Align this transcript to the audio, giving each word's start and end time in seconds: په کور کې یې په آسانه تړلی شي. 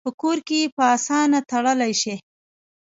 په 0.07 0.11
کور 0.21 0.37
کې 0.47 0.57
یې 0.63 0.71
په 0.75 0.83
آسانه 0.95 1.39
تړلی 1.49 1.93
شي. 2.01 2.15